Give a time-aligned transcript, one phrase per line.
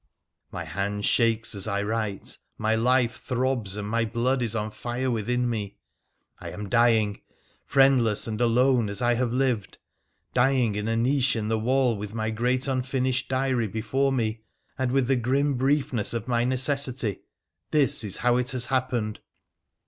[0.51, 5.11] My hand shakes as I write, my life throbs, and my blood is on fire
[5.11, 5.77] within)me;
[6.39, 7.21] I am dying,
[7.67, 9.77] friendless and alone as I have lived,
[10.33, 14.41] dying in a niche in the wall with my great unfinished diary before me—
[14.75, 17.19] and, with the grim briefness of my necessity,
[17.69, 19.19] this is how it has happened.